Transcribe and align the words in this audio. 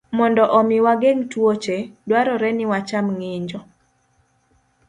Mondo 0.17 0.43
omi 0.59 0.77
wageng' 0.85 1.25
tuoche, 1.31 1.77
dwarore 2.07 2.49
ni 2.53 2.65
wacham 2.71 3.05
ng'injo 3.15 3.59